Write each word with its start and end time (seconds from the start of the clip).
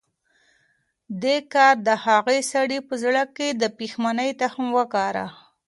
دې 1.23 1.37
کار 1.53 1.75
د 1.87 1.89
هغه 2.05 2.35
سړي 2.51 2.79
په 2.87 2.93
زړه 3.03 3.23
کې 3.35 3.47
د 3.61 3.63
پښېمانۍ 3.77 4.29
تخم 4.41 4.65
وکره. 4.77 5.25